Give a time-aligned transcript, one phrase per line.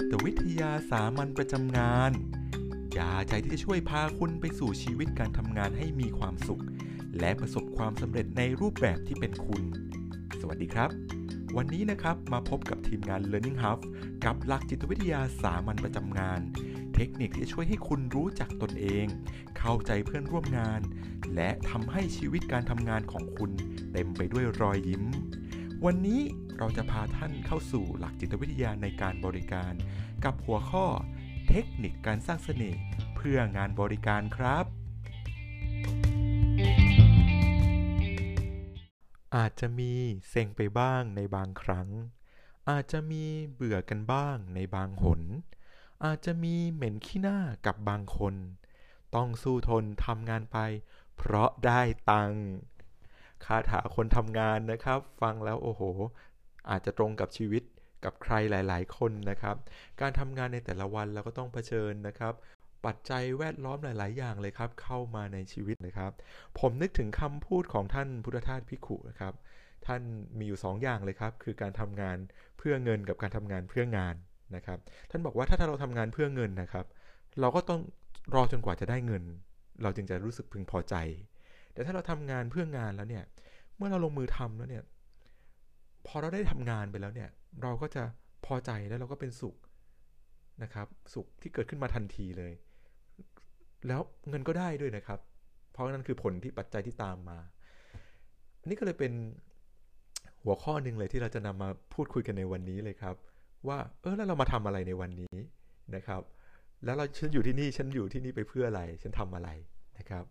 [0.00, 2.12] จิตวิทยาสามัญประจำงาน
[2.96, 6.62] ยาใจที่จะช่วยพาคุณไปสู่ชีวิตการทำงานให้มีความสุข
[7.18, 9.62] และประสบความสำเร็จในรูปแบบที่เป็นคุณ
[10.40, 10.90] สวัสดีครับ
[11.56, 13.78] วันนี้นะครับมาพบกับทีมงาน Learning Hub
[14.24, 16.40] กับหลักจิตวิทยาสามัญประจำงาน
[16.94, 19.06] เทคนิคที่จะช่วยให้คุณรู้จักตนเอง
[19.58, 20.80] เข้าใจเพื่อนร่วมงาน
[21.34, 23.50] และทำให้ชีวิตการทำงานของคุณ
[23.92, 25.04] เต็มไปด้วยรอยยิ้ม
[25.86, 26.20] วันนี้
[26.58, 29.72] เราจะพาท่านเข้าสู่หลักจิตวิทยาในการบริการ
[30.24, 30.86] กับหัวข้อ
[31.48, 32.80] เทคนิคการสร้างเสน่ห์
[33.16, 34.64] เพื่องานบริการครับ
[39.36, 39.92] อาจจะมี
[40.28, 41.88] เซ็งไปบ้างในบางครั้ง
[42.70, 43.24] อาจจะมี
[43.54, 45.20] เบื่อกันบ้างในบางหน
[46.04, 48.34] อาจจะมีเหม็นขี้หน้ากับบางคน
[49.14, 50.58] ต้องสู้ทนทำงานไป
[51.16, 52.42] เพราะได้ตังค์
[53.44, 55.82] คาถาคนทำงานนะครับ ฟังแล้วโอ้โห
[56.70, 57.62] อาจจะตรงกับชีวิต
[58.04, 59.56] กับใครหลาย ๆ คนนะครับ
[60.00, 62.34] การทำงานในแต่ละวันเราก็ต้องเผชิญนะครับ
[62.86, 66.12] ปัจจัยแวดล้อมหลาย ๆ อย่างเลยครับ เข้ามาในชีวิตนะครับ
[66.60, 69.34] ผมนึกถึงคำพูดของท่านพุทธทาสพิขุนะครับ
[69.86, 70.02] ท่าน
[70.38, 72.16] มีอยู่ 2ออย่างเลยครับ คือการทำงาน
[72.58, 74.14] เพื่อเงินกับการทำงานเพื่องาน
[74.56, 74.78] นะครับ
[75.10, 76.86] ท่านบอกว่าถ้าเราทำงานเพื่อเงินนะครับ
[77.40, 77.80] เราก็ต้อง
[78.34, 79.22] รอจนกว่าจะได้เงิน
[79.82, 80.94] เราจึงจะรู้สึกพึงพอใจ
[81.78, 83.24] แต่ถ้าเราทำงานเพื่องานแล้วเนี่ย
[83.76, 84.84] เมื่อเราลงมือทำแล้วเนี่ย
[86.06, 87.28] พอเราได้ทำงานไปแล้วเนี่ย
[87.62, 88.02] เราก็จะ
[88.46, 89.56] พอใจแล้วเราก็เป็นสุข
[90.62, 92.52] นะครับ สุขที่เกิดขึ้นมาทันทีเลย
[93.86, 95.20] แล้วเงินก็ได้ด้วยนะครับ
[95.72, 97.38] เพราะนั่นคือผลที่ปัจจัยที่ตามมา
[98.60, 99.12] อันนี้ก็เลยเป็น
[100.42, 103.14] หัวข้อหนึ่งเลยที่เราจะนำมาพูดคุยกันในวันนี้เลยครับ
[103.68, 105.36] ว่าเออแล้วเรามาทำอะไรในวันนี้
[105.96, 106.22] นะครับ
[106.84, 109.48] แล้วเราฉันอยู่ที่นี่ฉันอยู่ที่นี่ไปเพื่ออะไร ฉันทำอะไร
[109.98, 110.24] นะครับ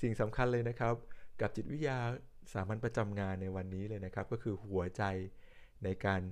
[0.00, 0.94] สิ่งสำคัญเลยนะครับ
[1.40, 1.98] กับจิตวิทยา
[2.52, 5.02] สามัญประจำงานในวันนี้เลยนะครับ ก็คือหัวใจ
[5.84, 6.22] ในการ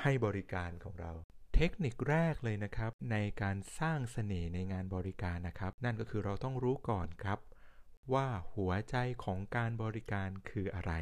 [0.00, 1.12] ให้บริการของเรา
[1.54, 7.38] เทคนิคแรกเลยนะครับ ในการสร้างเสน่ห์ในงานบริการนะครับ นั่นก็คือเราต้องรู้ก่อนครับ
[8.14, 10.92] ว่าหัวใจของการบริการคืออะไร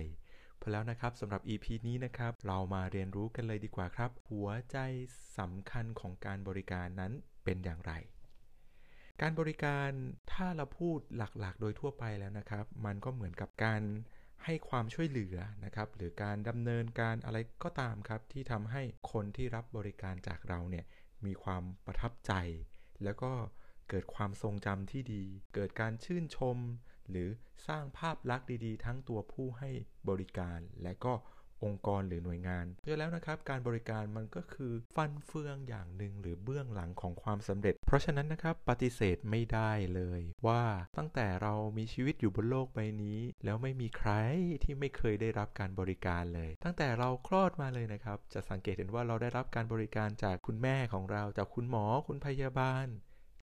[0.60, 4.78] พราะแล้วนะครับสำหรับ EP นี้นะครับ เรามาเรียนรู้กันเลยดีกว่าครับ หัวใจ
[5.38, 7.12] สำคัญของการบริการนั้น
[7.44, 7.92] เป็นอย่างไร
[9.22, 9.90] การบริการ
[10.32, 13.82] ถ้าเราพูดหลักๆ โดยทั่วไปแล้วนะครับ มันก็เหมือนกับการ
[14.44, 20.84] ให้ความช่วยเหลือนะครับ หรือการดำเนินการอะไรก็ตามครับ ที่ทำให้คนที่รับบริการจากเราเนี่ย
[21.26, 22.32] มีความประทับใจ
[23.04, 23.32] แล้วก็
[23.88, 25.22] เกิดความทรงจำที่ดี
[25.54, 26.56] เกิดการชื่นชม
[27.10, 27.28] หรือ
[27.68, 29.70] สร้างภาพลักษณ์ดีๆ ทั้งตัวผู้ให้
[30.08, 31.12] บริการและก็
[31.64, 40.62] องค์กรหรือหน่วยงานเพราะแล้วนะครับ การบริการมันก็คือฟันเฟืองอย่างหนึ่งหรือเบื้องหลังของความสำเร็จ เพราะฉะนั้นนะครับปฏิเสธไม่ได้เลยว่า
[40.96, 44.10] ตั้งแต่เรามีชีวิตอยู่บนโลกใบนี้ แล้วไม่มีใคร
[44.64, 52.86] ที่ไม่เคยได้รับการบริการเลย ตั้งแต่เราคลอดมาเลยนะครับ จะสังเกตเห็นว่าเราได้รับการบริการจากคุณแม่ของเรา จากคุณหมอคุณพยาบาล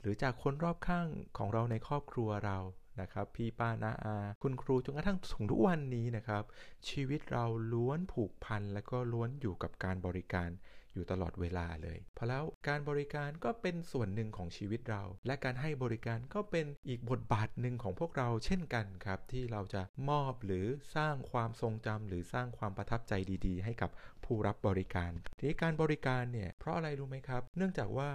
[0.01, 1.07] หรือจากคนรอบข้าง
[1.39, 2.59] ของเราในครอบครัวเรา
[3.01, 6.43] นะครับพี่ป้านาอา คุณครูจนกระทั่งถึงทุกวันนี้นะครับ
[6.89, 10.51] ชีวิตเราล้วนผูกพันและก็ล้วนอยู่กับการบริการ
[10.95, 20.67] อยู่ตลอดเวลาเลยเพราะแล้วการบริการก็เป็นส่วนหนึ่งของชีวิตเรา และการให้บริการก็เป็นอีกบทบาทหนึ่งของพวกเราเช่นกันครับ ที่เราจะมอบหรือ
[20.97, 23.13] สร้างความทรงจำหรือสร้างความประทับใจ
[23.47, 23.91] ดีๆ ให้กับ
[24.25, 28.11] ผู้รับบริการ ทีนี้การบริการเนี่ยเพราะอะไรรู้ไหมครับ เนื่องจากว่า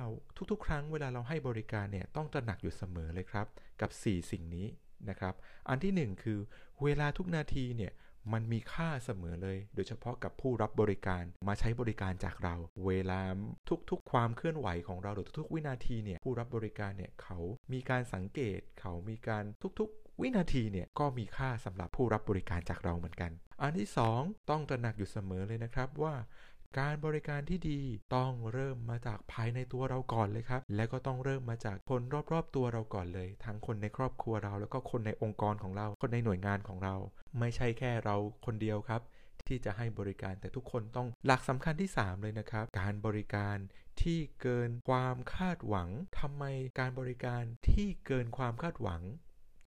[0.51, 3.47] ทุกๆ ครั้งเวลาเราให้บริการเนี่ยต้องตระหนักอยู่เสมอเลยครับ
[3.81, 4.67] กับ 4 สิ่งนี้
[5.09, 5.33] นะครับ
[5.69, 6.39] อันที่ 1 คือ
[6.83, 7.91] เวลาทุกนาทีเนี่ย
[8.33, 12.55] มันมีค่าเสมอเลย โดยเฉพาะกับผู้รับบริการมาใช้บริการจากเรา
[12.87, 13.19] เวลา
[13.89, 17.39] ทุกๆ ความเคลื่อนไหวของเราหรือทุกๆ วินาทีเนี่ยผู้รับบริการเนี่ยเขา
[17.73, 19.43] มีการสังเกต เขามีการ
[19.79, 23.89] ทุกๆ วินาทีเนี่ยก็มีค่าสำหรับผู้รับบริการจากเราเหมือนกัน อันที่
[24.19, 26.13] 2 ต้องตระหนักอยู่เสมอเลยนะครับว่า
[26.79, 27.79] การบริการที่ดี
[28.15, 32.01] ต้องเริ่มมาจากภายในตัวเราก่อนเลยครับ และก็ต้องเริ่มมาจากคน
[32.31, 36.95] รอบๆตัวเราก่อนเลย ทั้งคนในครอบครัวเรา แล้วก็คนในองค์กรของเรา คนในหน่วยงานของเรา
[37.39, 39.01] ไม่ใช่แค่เราคนเดียวครับ
[39.47, 43.57] ที่จะให้บริการแต่ทุกคนต้องหลักสำคัญที่ 3 เลยนะครับ การบริการ
[44.01, 45.89] ที่เกินความคาดหวัง
[46.19, 46.43] ทำไม
[46.79, 49.01] การบริการที่เกินความคาดหวัง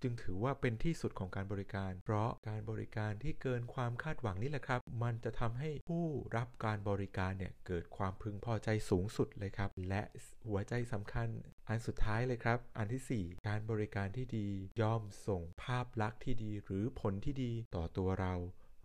[0.02, 6.06] จึงถือว่าเป็นที่สุดของการบริการ เพราะการบริการที่เกินความคาดหวังนี่แหละครับ มันจะทำให้ผู้
[6.37, 10.02] รับการบริการเนี่ยเกิดความพึงพอใจสูงสุดเลยครับ และ
[10.48, 11.28] หัวใจสำคัญ
[11.69, 14.48] อันสุดท้ายเลยครับ อันที่ 4 การบริการที่ดี
[14.81, 18.34] ย่อมส่งภาพลักษณ์ที่ดีหรือผลที่ดีต่อตัวเรา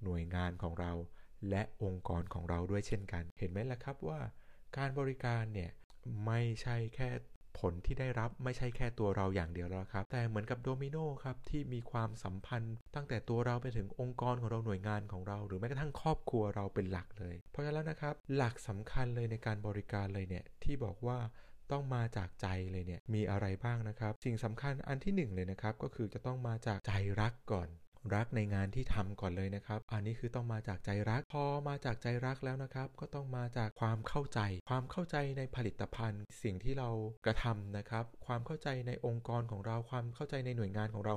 [0.03, 0.93] หน่วยงานของเรา
[1.49, 4.21] และองค์กรของเราด้วยเช่นกัน เห็นไหมล่ะครับว่า
[4.77, 5.71] การบริการเนี่ย
[6.25, 7.09] ไม่ใช่แค่
[7.59, 21.19] ผลที่ได้รับไม่ใช่แค่ตัวเราอย่างเดียวแล้วครับ แต่เหมือนกับโดมิโนครับที่มีความสัมพันธ์ ตั้งแต่ตัวเราไปถึงองค์กรของเราหน่วยงานของเรา หรือแม้กระทั่งครอบครัวเราเป็นหลักเลย เพราะฉะนั้นนะครับ หลักสำคัญเลยในการบริการเลยเนี่ยที่บอกว่า
[21.71, 27.67] ต้องมาจากใจเลยเนี่ยมีอะไรบ้างนะครับ สิ่งสำคัญอันที่หนึ่งเลยนะครับก็คือจะต้องมาจากใจรักก่อน
[28.15, 34.39] รักในงานที่ทำก่อนเลยนะครับ อันนี้คือต้องมาจากใจรัก พอมาจากใจรักแล้วนะครับ ก็ต้องมาจากความเข้าใจ
[34.69, 36.89] ความเข้าใจในผลิตภัณฑ์ สิ่งที่เรา
[37.25, 41.15] กระทำนะครับ ความเข้าใจในองค์กรของเรา ความเข้าใจในหน่วยงานของเรา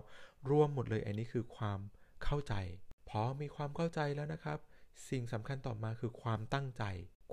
[0.51, 1.81] รวมหมดเลย อันนี้คือความ
[2.25, 2.55] เข้าใจ
[3.09, 4.59] พอมีความเข้าใจแล้วนะครับ
[5.11, 6.85] สิ่งสำคัญต่อมาคือความตั้งใจ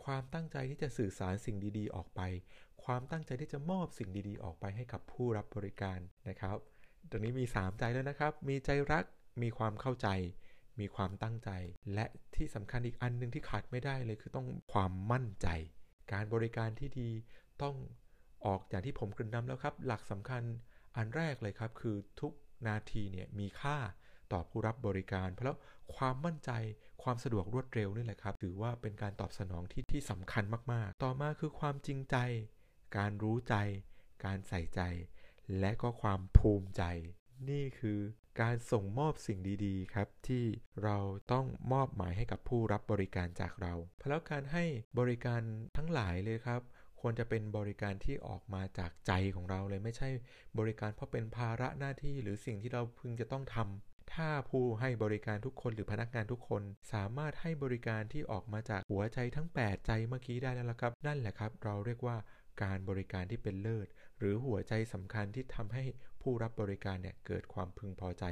[0.03, 2.21] ความตั้งใจที่จะสื่อสารสิ่งดีๆ ออกไป
[2.83, 5.99] ความตั้งใจที่จะมอบสิ่งดีๆ ออกไปให้กับผู้รับบริการ
[6.29, 6.57] นะครับ
[7.09, 9.05] ตรงนี้มี 3 ใจแล้วนะครับ มีใจรัก
[9.41, 10.07] มีความเข้าใจ
[10.79, 11.49] มีความตั้งใจ
[11.93, 12.05] และ
[12.35, 15.47] ที่สำคัญอีกอันหนึ่งที่ขาดไม่ได้เลยคือต้องความมั่นใจ
[16.11, 17.09] การบริการที่ดี
[17.61, 17.75] ต้อง
[18.45, 20.43] ออกอย่างที่ผมกล่นำแล้วครับ หลักสำคัญ
[20.97, 22.33] อันแรกเลยครับคือทุก
[22.67, 23.77] นาทีเนี่ยมีค่า
[24.31, 25.57] ต่อผู้รับบริการ เพราะ
[25.95, 26.51] ความมั่นใจ
[27.03, 30.43] ความสะดวกรวดเร็วนี่แหละครับ ถือว่าเป็นการตอบสนองที่ที่สำคัญ
[30.73, 32.17] มากๆ ต่อมาคือความจริงใจ
[32.97, 33.55] การรู้ใจ
[34.25, 34.81] การใส่ใจ
[35.59, 36.83] และก็ความภูมิใจ
[37.49, 37.99] นี่คือ
[38.39, 40.43] การส่งมอบสิ่งดีๆ ครับ ที่
[40.83, 40.97] เรา
[41.31, 44.63] ต้องมอบหมายให้กับผู้รับบริการจากเรา เพราะแล้วการให้
[44.99, 45.41] บริการ
[45.77, 46.61] ทั้งหลายเลยครับ
[47.01, 50.09] ควรจะเป็นบริการที่ออกมาจากใจของเราเลยไม่ใช่
[50.59, 56.61] บริการเพราะเป็นภาระหน้าที่หรือสิ่งที่เราพึงจะต้องทำถ้าผู้ให้บริการทุกคนหรือพนักงานทุกคน
[56.93, 62.17] สามารถให้บริการที่ออกมาจากหัวใจทั้ง 8 ใจเมื่อกี้ได้แล้วละครับ นั่นแหละครับ เราเรียกว่า
[62.63, 63.87] การบริการที่เป็นเลิศ
[64.19, 65.83] หรือหัวใจสำคัญที่ทำให้
[66.21, 68.23] ผู้รับบริการเนี่ยเกิดความพึงพอใจ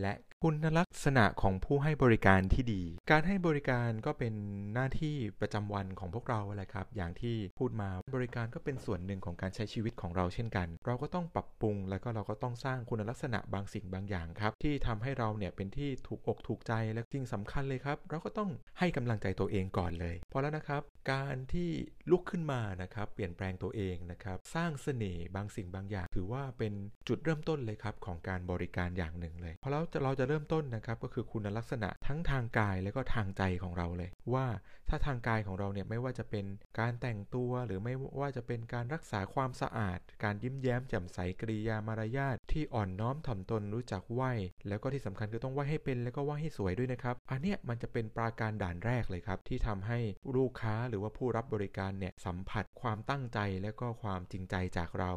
[0.00, 0.14] และ
[0.44, 4.34] คุณลักษณะของผู้ให้บริการที่ดี การให้บริการก็เป็น
[4.74, 20.82] หน้าที่ประจำวันของพวกเราแหละครับ อย่างที่พูดมาบริการก็เป็นส่วนหนึ่งของการใช้ชีวิตของเราเช่นกัน เราก็ต้องปรับปรุง แล้วก็เราก็ต้องสร้างคุณลักษณะบางสิ่งบางอย่างครับ ที่ทำให้เราเนี่ยเป็นที่ถูกอกถูกใจและจริงสำคัญเลยครับ เราก็ต้องให้กำลังใจตัวเองก่อนเลยพอแล้วนะครับ
[21.12, 21.70] การที่
[22.10, 26.72] ลุกขึ้นมานะครับ เปลี่ยนแปลงตัวเองนะครับ สร้างเสน่ห์บางสิ่งบางอย่าง ถือว่าเป็น
[27.08, 34.46] จุดเริ่มต้นเลยครับของการบริการอย่างหนึ่งเลยพอแล้วเราจะเริ่มต้นนะครับก็คือคุณลักษณะทั้งทางกายและก็ทางใจของเราเลย ว่า
[34.88, 36.44] ถ้าทางกายของเราเนี่ยไม่ว่าจะเป็น
[36.80, 44.22] การแต่งตัว หรือไม่ว่าจะเป็นการรักษาความสะอาด การยิ้มแย้มแจ่มใสกริยามารยาทที่อ่อนน้อมถ่อมตนรู้จักไหว
[44.68, 49.98] แล้วก็ที่สำคัญคือต้องไหวให้เป็นแล้วก็ไหวให้สวยด้วยนะครับ อันเนี้ยมันจะเป็นปราการด่านแรกเลยครับ ที่ทำให้
[50.36, 55.12] ลูกค้าหรือว่าผู้รับบริการเนี่ยสัมผัสความตั้งใจและก็ความจริงใจจากเรา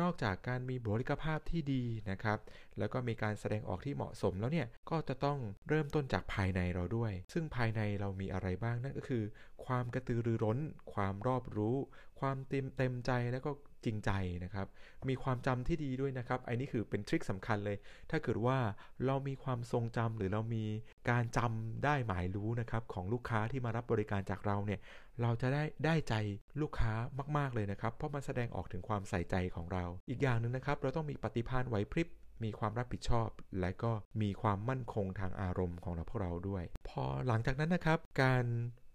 [0.00, 2.38] นอกจากการมีบุคลิกภาพที่ดีนะครับ
[2.78, 5.38] แล้วก็มีการแสดงออกที่เหมาะสมแล้วเนี่ย ก็จะต้อง
[5.68, 9.22] เริ่มต้นจากภายในเราด้วย ซึ่งภายในเรามีอะไรบ้างนั่นก็คือ
[9.66, 10.58] ความกระตือรือร้น
[10.94, 11.76] ความรอบรู้
[12.20, 13.50] ความเต็มเต็มใจแล้วก็
[13.86, 14.10] จริงใจ
[14.44, 14.66] นะครับ
[15.10, 17.76] มีความจำที่ดีด้วยนะครับไอ้นี่คือเป็นทริคสำคัญเลย
[18.10, 18.58] ถ้าเกิดว่า
[19.06, 20.64] เรามีความทรงจำหรือเรามี
[21.10, 24.80] การจำได้หมายรู้นะครับของลูกค้าที่มารับบริการจากเราเนี่ย
[25.22, 26.14] เราจะได้ได้ใจ
[26.60, 26.92] ลูกค้า
[27.38, 32.08] มาก ๆเลยนะครับ เพราะมันแสดงออกถึงความใส่ใจของเรา อีกอย่างหนึ่งนะครับ เราต้องมีปฏิภาณไหวพริบ
[32.44, 33.28] มีความรับผิดชอบ
[33.60, 33.92] และก็
[34.22, 38.46] มีความมั่นคงทางอารมณ์ของเราพวกเราด้วย พอหลังจากนั้นนะครับ การ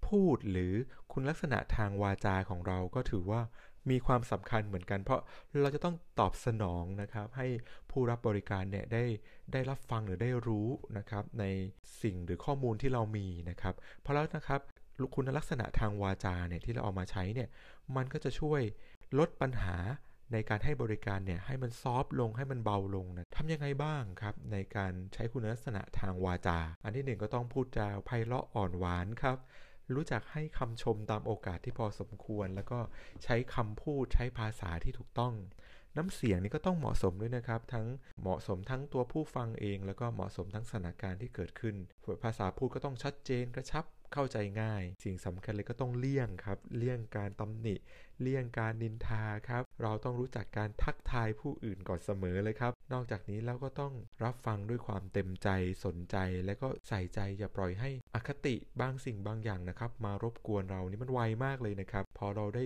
[0.08, 0.74] พูดหรือ
[1.12, 3.42] คุณลักษณะทางวาจาของเราก็ถือว่า
[3.90, 5.22] มีความสำคัญเหมือนกัน เพราะ
[5.62, 7.48] เราจะต้องตอบสนองนะครับ ให้
[7.92, 9.04] ผู้รับบริการเนี่ยได้
[9.54, 10.68] ได้รับฟังหรือได้รู้
[10.98, 11.46] นะครับใน
[12.02, 14.62] สิ่งหรือข้อมูลที่เรามีนะครับ เพราะแล้วนะครับ
[15.16, 17.50] คุณลักษณะทางวาจาเนี่ยที่เราเอามาใช้เนี่ย
[17.96, 18.62] มันก็จะช่วย
[19.20, 19.78] ลดปัญหา
[20.34, 29.38] ในการให้บริการเนี่ยให้มันซอฟลงให้มันเบาลงนะทำยังไงบ้างครับ ในการใช้คุณลักษณะทางวาจา อันที่หนึ่งก็ต้องพูดจาไพเราะอ่อนหวานครับ
[29.96, 32.80] รู้จักให้คำชมตามโอกาสที่พอสมควร แล้วก็
[33.24, 35.34] ใช้คำพูดใช้ภาษาที่ถูกต้อง
[35.98, 37.88] น้ำเสียงนี่ก็ต้องเหมาะสมด้วยนะครับ ทั้ง
[38.22, 41.76] เหมาะสมทั้งตัวผู้ฟังเอง แล้วก็เหมาะสมทั้งสถานการณ์ที่เกิดขึ้น
[42.24, 47.76] ภาษาพูดก็ต้องชัดเจนกระชับเข้าใจง่าย สิ่งสำคัญเลยก็ต้องเลี่ยงครับ เลี่ยงการตำหนิ
[48.22, 53.94] เลี่ยงการนินทาครับ เราต้องรู้จักการทักทายผู้อื่นก่อนเสมอเลยครับ นอกจากนี้เราก็ต้อง
[54.24, 55.50] รับฟังด้วยความเต็มใจ
[55.86, 62.66] สนใจ และก็ใส่ใจอย่าปล่อยให้อคติบางสิ่งบางอย่างนะครับ มารบกวนเรานี่มันไวมากเลยนะครับ พอเราได้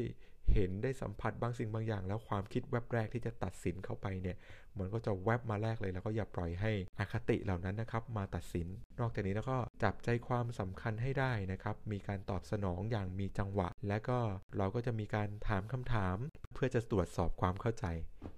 [0.53, 4.37] เห็นได้สัมผัสบางสิ่งบางอย่าง แล้วความคิดแวบแรกที่จะตัดสินเข้าไปเนี่ย
[4.79, 8.67] มันก็จะแวบมาแรกเลยแล้วก็อย่าปล่อยให้อคติเหล่านั้นนะครับมาตัดสิน
[8.99, 14.19] นอกจากนี้แล้วก็จับใจความสำคัญให้ได้นะครับมีการตอบสนองอย่างมีจังหวะ และก็
[14.57, 16.17] เราก็จะมีการถามคำถาม
[16.53, 17.85] เพื่อจะตรวจสอบความเข้าใจ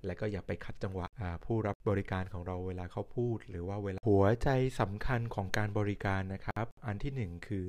[0.05, 1.07] และก็อย่าไปคัดจังหวะ
[1.45, 7.65] ผู้รับบริการของเราเวลาเขาพูด หรือว่าเวลาหัวใจสำคัญของการบริการนะครับ อันที่ 1 คือ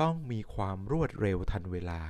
[0.00, 2.00] ต้องมีความรวดเร็วทันเวลา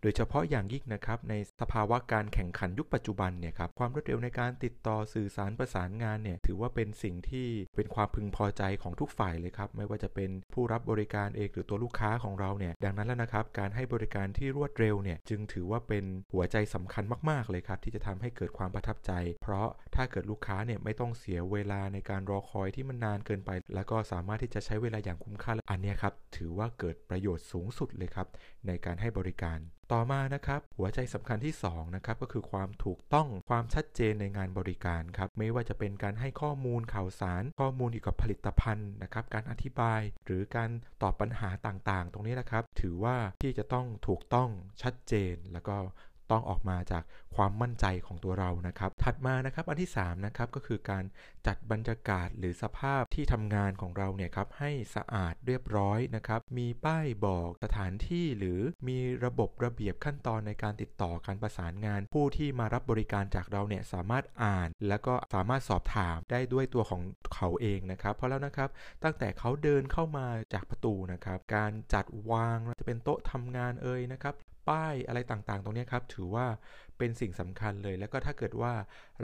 [0.00, 28.28] โดยเฉพาะอย่างยิ่งนะครับในสภาวะการแข่งขันยุคปัจจุบันเนี่ยครับความรวดเร็วในการติดต่อสื่อสารประสานงานเนี่ยถือว่าเป็นสิ่งที่เป็นความพึงพอใจของทุกฝ่ายเลยครับ ไม่ว่าจะเป็นผู้รับบริการเองหรือตัวลูกค้าของเราเนี่ยดังนั้นแล้วนะครับการให้บริการที่รวดเร็วเนี่ยจึงถือว่าเป็นหัวใจสำคัญมากๆเลยครับที่จะทำให้เกิดความประทับใจ เพราะถ้าเกิดลูกค้าเนี่ยไม่ต้องเสียเวลาในการรอคอยที่มันนานเกินไป แล้วก็สามารถที่จะใช้เวลาอย่างคุ้มค่าอันนี้ครับถือว่าเกิดประโยชน์สูงสุดเลยครับ
[28.66, 29.58] ในการให้บริการ
[29.92, 40.70] ต่อมานะครับหัวใจสำคัญที่2นะครับก็คือความถูกต้องความชัดเจนในงานบริการครับไม่ว่าจะเป็นการให้ข้อมูลข่าวสาร ข้อมูลเกี่ยวกับผลิตภัณฑ์นะครับการอธิบาย หรือการ
[41.02, 44.48] ตอบปัญหาต่างๆ ตรงนี้นะครับ ถือว่าที่จะต้องถูกต้อง
[44.82, 45.76] ชัดเจนแล้วก็
[46.30, 47.02] ต้องออกมาจาก
[47.36, 51.04] ความมั่นใจของตัวเรานะครับ ถัดมานะครับอันที่3นะครับก็คือการ
[51.46, 67.02] จัดบรรยากาศหรือสภาพที่ทำงานของเราเนี่ยครับให้สะอาดเรียบร้อยนะครับ มีป้ายบอกสถานที่หรือมีระบบระเบียบขั้นตอนในการติดต่อการประสานงาน ผู้ที่มารับบริการจากเราเนี่ยสามารถอ่าน แล้วก็สามารถสอบถามได้ด้วยตัวของ
[67.34, 68.68] เขาเองนะครับเพราะแล้วนะครับ
[69.04, 74.34] ตั้งแต่เขาเดินเข้ามาจากประตูนะครับการจัดวางจะเป็นโต๊ะทำงานเอ่ยนะครับ
[74.66, 76.46] ป้ายอะไรต่างๆ ตรงนี้ครับ ถือว่า
[76.98, 78.74] เป็นสิ่งสำคัญเลย แล้วก็ถ้าเกิดว่า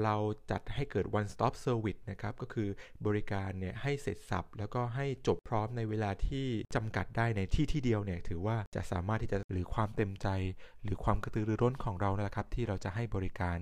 [0.02, 0.16] เรา
[0.50, 2.68] จัดให้เกิด one stop service นะครับ ก็คือ
[3.06, 10.28] บริการเนี่ยให้เสร็จสับ แล้วก็ให้จบพร้อมในเวลาที่จำกัดได้ในที่ที่เดียวเนี่ย ถือว่าจะสามารถที่จะหรือความเต็มใจ
[10.84, 13.58] หรือความกระตือรือร้นของเรานะครับ ที่เราจะให้บริการ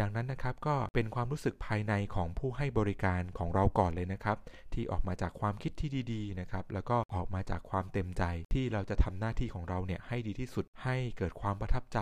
[0.00, 4.38] ดังนั้นนะครับก็เป็นความรู้สึกภายในของผู้ให้บริการของเราก่อนเลยนะครับ
[4.74, 8.22] ที่ออกมาจากความคิดที่ดีๆนะครับแล้วก็ออกมาจากความเต็มใจ
[8.54, 11.98] ที่เราจะทำหน้าที่ของเราเนี่ยให้ดีที่สุดให้เกิดความประทับใจ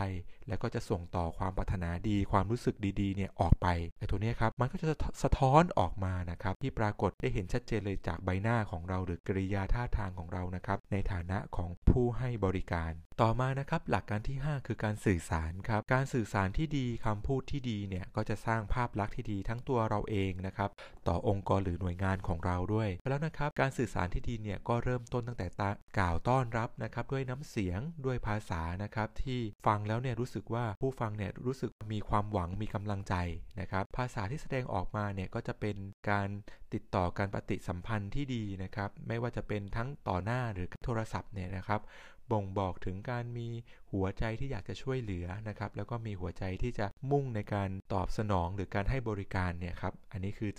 [0.49, 3.67] แล้วก็จะส่งต่อความความปรารถนาดี ความรู้สึกดีๆเนี่ยออกไป
[3.99, 4.87] ไอ้ตัวนี้ครับมันก็จะ
[5.23, 20.71] สะท้อนออกมานะครับที่ปรากฏได้เห็นชัดเจนเลยจากใบหน้าของเราหรือกริยาท่าทางของเรานะครับในฐานะของผู้ให้บริการ ต่อมานะครับหลักการที่ 5 คือการสื่อสารครับการสื่อสารที่ดีคำพูดที่ดีเนี่ยก็จะสร้างภาพลักษณ์ที่ดีทั้งตัวเราเองนะครับ
[21.09, 33.15] ต่อองค์กรหรือหน่วยงานของเราด้วย แล้วนะครับการสื่อสารที่ดีเนี่ยก็เริ่มต้นตั้งแต่ตากล่าวต้อนรับนะครับด้วยน้ำเสียงด้วยภาษานะครับที่ฟังแล้วเนี่ยรู้สึกว่าผู้ฟังเนี่ยรู้สึกมีความหวังมีกำลังใจ
[33.61, 35.77] นะครับ ภาษาที่แสดงออกมาเนี่ยก็จะเป็น
[36.11, 36.29] การ
[36.75, 41.81] ติดต่อการปฏิสัมพันธ์ที่ดีนะครับ ไม่ว่าจะเป็นทั้งต่อหน้าหรือโทรศัพท์เนี่ยนะครับ
[42.33, 43.49] บ่งบอกถึงการมี
[43.93, 50.51] หัวใจที่อยากจะช่วยเหลือนะครับ แล้วก็มีหัวใจที่จะมุ่งในการตอบสนองหรือการให้บริการเนี่ยครับ อันนี้คือ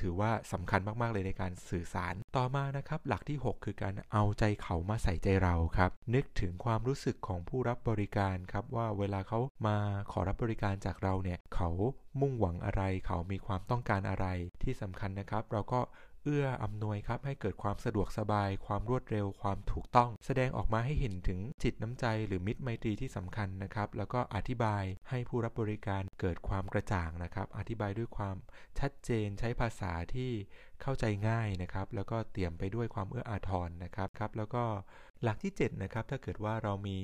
[0.00, 9.76] ถือว่าสำคัญมาก ๆ เลยในการสื่อสาร ต่อมานะครับ หลักที่ 6 คือการเอาใจเขามาใส่ใจเราครับ นึกถึงความรู้สึกของผู้รับบริการครับว่าเวลาเขามา
[10.12, 11.70] ขอรับบริการจากเราเนี่ยเขา
[12.20, 14.26] มุ่งหวังอะไร เขามีความต้องการอะไร
[14.62, 15.80] ที่สำคัญนะครับ เราก็
[16.28, 28.36] เอื้ออำนวยครับให้เกิดความสะดวกสบาย ความรวดเร็ว ความถูกต้อง แสดงออกมาให้เห็นถึงจิตน้ำใจ หรือมิตรไมตรีที่สำคัญนะครับ แล้วก็อธิบายให้ผู้รับบริการเกิดความกระจ่างนะครับ อธิบายด้วยความ
[28.78, 30.30] ชัดเจนใช้ภาษาที่
[30.82, 34.64] เข้าใจง่ายนะครับ แล้วก็เตรียมไปด้วยความเอื้ออาทรนะครับครับ แล้วก็
[35.22, 36.96] หลักที่7นะครับถ้าเกิดว่าเรามี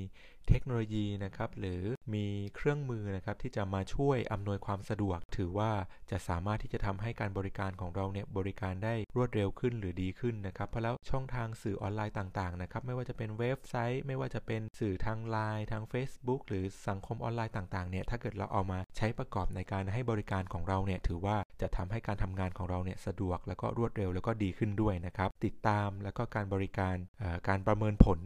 [0.49, 1.81] เทคโนโลยีนะครับหรือ
[2.13, 2.25] มี
[2.55, 5.71] เครื่องมือนะครับที่จะมาช่วยอำนวยความสะดวก ถือว่า
[6.11, 26.95] จะสามารถที่จะทำให้การบริการของเราเนี่ยบริการได้รวดเร็วขึ้นหรือดีขึ้นนะครับเพราะแล้วช่องทางสื่อออนไลน์ต่างๆนะครับไม่ว่าจะเป็นเว็บไซต์ ไม่ว่าจะเป็นสื่อทางไลน์ทาง Facebook หรือสังคมออนไลน์ต่างๆเนี่ยถ้าเกิดเราเอามาใช้ประกอบในการให้บริการของเราเนี่ยถือว่าจะทำให้การทำงานของเราเนี่ยสะดวกแล้วก็รวดเร็วแล้วก็ดีขึ้นด้วยนะครับ ติดตามแล้วก็การบริการ
[27.47, 28.19] การประเมินผล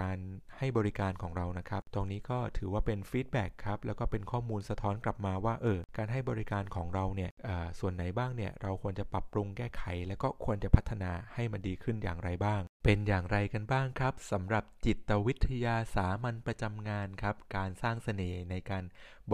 [0.00, 0.18] การ
[0.58, 7.30] ให้บริการของเรานะครับ ตรงนี้ก็ถือว่าเป็นฟีดแบ็กครับ แล้วก็เป็นข้อมูลสะท้อนกลับมาว่า เออ การให้บริการของเราเนี่ย
[7.78, 18.84] ส่วนไหนบ้างเนี่ย เราควรจะปรับปรุงแก้ไข แล้วก็ควรจะพัฒนาให้มันดีขึ้นอย่างไรบ้าง เป็นอย่างไรกันบ้างครับสำหรับจิตวิทยาสามัญประจำงานครับ การสร้างเสน่ห์ในการ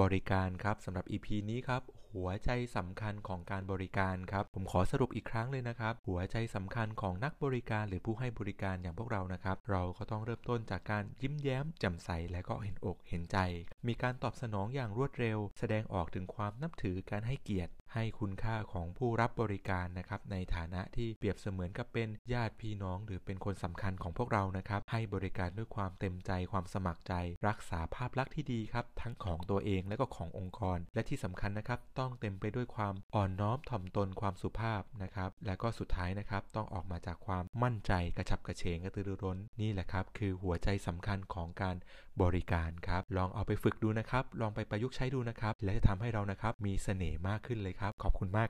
[0.00, 1.82] บริการครับสำหรับ EP นี้ครับ
[2.16, 13.38] หัวใจสำคัญของการบริการครับ ผมขอสรุปอีกครั้งเลยนะครับ หัวใจสำคัญของนักบริการหรือผู้ให้บริการอย่างพวกเรานะครับ เราก็ต้องเริ่มต้นจากการยิ้มแย้มแจ่มใสและก็เห็นอกเห็นใจ
[13.86, 27.14] มีการตอบสนองอย่างรวดเร็ว แสดงออกถึงความนับถือการให้เกียรติ ให้คุณค่าของผู้รับบริการนะครับในฐานะที่เปรียบเสมือนกับเป็นญาติพี่น้อง หรือเป็นคนสำคัญของพวกเรานะครับ ให้บริการด้วยความเต็มใจความสมัครใจ
[27.48, 41.76] รักษาภาพลักษณ์ที่ดีครับ ทั้งของตัวเองและก็ขององค์กร และที่สำคัญนะครับ ต้องเต็มไปด้วยความอ่อนน้อมถ่อมตนความสุภาพนะครับ และก็สุดท้ายนะครับ ต้องออกมาจากความมั่นใจกระฉับกระเฉงกระตือรือร้นนี่แหละครับ คือหัวใจสำคัญของการ
[42.22, 48.44] บริการครับ ลองเอาไปฝึกดูนะครับ ลองไปประยุกต์ใช้ดูนะครับ และจะทำให้เรานะครับมีเสน่ห์มากขึ้นเลยครับ ขอบคุณมาก